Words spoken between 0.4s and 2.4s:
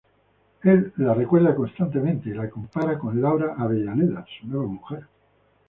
Él la recuerda constantemente y